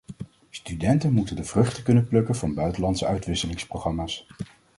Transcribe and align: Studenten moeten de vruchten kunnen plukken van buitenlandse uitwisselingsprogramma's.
Studenten 0.49 1.11
moeten 1.13 1.35
de 1.35 1.43
vruchten 1.43 1.83
kunnen 1.83 2.07
plukken 2.07 2.35
van 2.35 2.53
buitenlandse 2.53 3.05
uitwisselingsprogramma's. 3.05 4.27